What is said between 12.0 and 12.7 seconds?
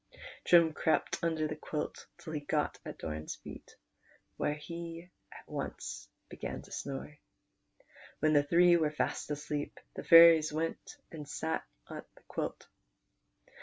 the quilt.